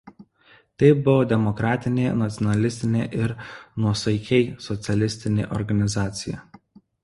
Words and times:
Tai 0.83 0.87
buvo 1.07 1.25
demokratinė 1.33 2.07
nacionalistinė 2.23 3.05
ir 3.19 3.35
nuosaikiai 3.85 4.43
socialistinė 4.71 5.49
organizacija. 5.61 6.45